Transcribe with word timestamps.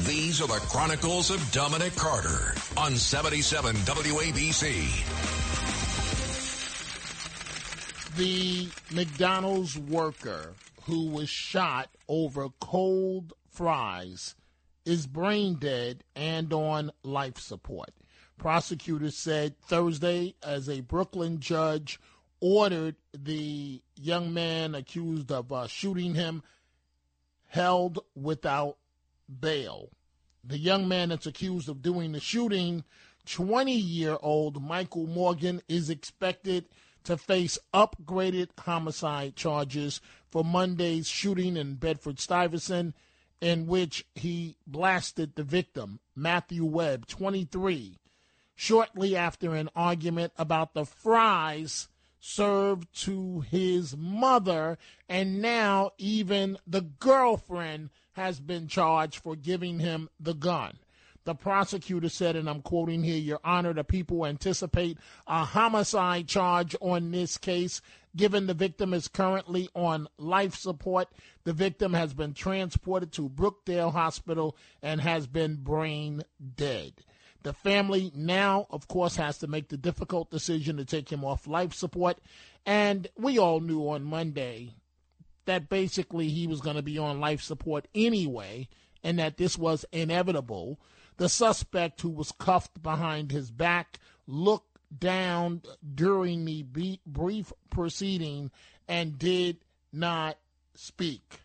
These 0.00 0.40
are 0.40 0.48
the 0.48 0.54
Chronicles 0.68 1.30
of 1.30 1.52
Dominic 1.52 1.94
Carter 1.94 2.54
on 2.76 2.96
77 2.96 3.76
WABC. 3.76 4.88
The 8.16 8.68
McDonald's 8.92 9.78
worker 9.78 10.54
who 10.84 11.06
was 11.06 11.28
shot 11.28 11.88
over 12.08 12.48
cold 12.60 13.32
fries 13.48 14.34
is 14.84 15.06
brain 15.06 15.54
dead 15.56 16.02
and 16.16 16.52
on 16.52 16.90
life 17.04 17.38
support. 17.38 17.90
Prosecutors 18.38 19.16
said 19.16 19.56
Thursday 19.60 20.34
as 20.42 20.68
a 20.68 20.80
Brooklyn 20.80 21.38
judge 21.38 22.00
ordered 22.40 22.96
the 23.16 23.80
young 24.00 24.34
man 24.34 24.74
accused 24.74 25.30
of 25.30 25.52
uh, 25.52 25.68
shooting 25.68 26.14
him 26.14 26.42
held 27.46 28.00
without 28.16 28.78
bail. 29.40 29.90
The 30.44 30.58
young 30.58 30.88
man 30.88 31.10
that's 31.10 31.26
accused 31.26 31.68
of 31.68 31.82
doing 31.82 32.12
the 32.12 32.20
shooting, 32.20 32.84
20 33.26 33.72
year 33.72 34.18
old 34.20 34.62
Michael 34.62 35.06
Morgan, 35.06 35.62
is 35.68 35.88
expected 35.88 36.66
to 37.04 37.16
face 37.16 37.58
upgraded 37.74 38.48
homicide 38.58 39.36
charges 39.36 40.00
for 40.30 40.44
Monday's 40.44 41.08
shooting 41.08 41.56
in 41.56 41.74
Bedford 41.74 42.18
Stuyvesant, 42.18 42.94
in 43.40 43.66
which 43.66 44.06
he 44.14 44.56
blasted 44.66 45.34
the 45.34 45.42
victim, 45.42 45.98
Matthew 46.14 46.64
Webb, 46.64 47.06
23, 47.06 47.98
shortly 48.54 49.16
after 49.16 49.54
an 49.54 49.68
argument 49.74 50.32
about 50.36 50.74
the 50.74 50.84
fries 50.84 51.88
served 52.24 52.86
to 52.94 53.40
his 53.40 53.96
mother, 53.96 54.78
and 55.08 55.42
now 55.42 55.90
even 55.98 56.56
the 56.64 56.80
girlfriend 56.80 57.90
has 58.12 58.38
been 58.38 58.68
charged 58.68 59.16
for 59.16 59.34
giving 59.34 59.80
him 59.80 60.08
the 60.20 60.32
gun. 60.32 60.78
The 61.24 61.34
prosecutor 61.34 62.08
said, 62.08 62.36
and 62.36 62.48
I'm 62.48 62.62
quoting 62.62 63.02
here, 63.02 63.18
Your 63.18 63.40
Honor, 63.44 63.72
the 63.72 63.84
people 63.84 64.24
anticipate 64.24 64.98
a 65.26 65.44
homicide 65.44 66.28
charge 66.28 66.76
on 66.80 67.10
this 67.10 67.38
case. 67.38 67.80
Given 68.14 68.46
the 68.46 68.54
victim 68.54 68.94
is 68.94 69.08
currently 69.08 69.68
on 69.74 70.08
life 70.16 70.54
support, 70.54 71.08
the 71.44 71.52
victim 71.52 71.92
has 71.94 72.14
been 72.14 72.34
transported 72.34 73.12
to 73.12 73.28
Brookdale 73.28 73.92
Hospital 73.92 74.56
and 74.80 75.00
has 75.00 75.26
been 75.26 75.56
brain 75.56 76.22
dead. 76.56 76.92
The 77.42 77.52
family 77.52 78.12
now, 78.14 78.66
of 78.70 78.86
course, 78.88 79.16
has 79.16 79.38
to 79.38 79.46
make 79.46 79.68
the 79.68 79.76
difficult 79.76 80.30
decision 80.30 80.76
to 80.76 80.84
take 80.84 81.10
him 81.10 81.24
off 81.24 81.46
life 81.46 81.74
support. 81.74 82.18
And 82.64 83.08
we 83.16 83.38
all 83.38 83.60
knew 83.60 83.88
on 83.88 84.04
Monday 84.04 84.74
that 85.44 85.68
basically 85.68 86.28
he 86.28 86.46
was 86.46 86.60
going 86.60 86.76
to 86.76 86.82
be 86.82 86.98
on 86.98 87.20
life 87.20 87.42
support 87.42 87.88
anyway 87.94 88.68
and 89.02 89.18
that 89.18 89.36
this 89.36 89.58
was 89.58 89.84
inevitable. 89.90 90.78
The 91.16 91.28
suspect, 91.28 92.00
who 92.00 92.10
was 92.10 92.32
cuffed 92.32 92.82
behind 92.82 93.32
his 93.32 93.50
back, 93.50 93.98
looked 94.26 94.78
down 94.96 95.62
during 95.94 96.44
the 96.44 96.98
brief 97.06 97.52
proceeding 97.70 98.50
and 98.88 99.18
did 99.18 99.58
not 99.92 100.38
speak. 100.74 101.40